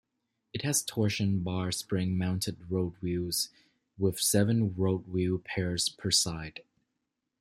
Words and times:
It 0.51 0.63
has 0.63 0.81
torsion 0.83 1.41
bar 1.41 1.71
spring 1.71 2.17
mounted 2.17 2.71
roadwheels 2.71 3.49
with 3.99 4.19
seven 4.19 4.73
roadwheel 4.73 5.37
pairs 5.45 5.89
per 5.89 6.09
side. 6.09 6.63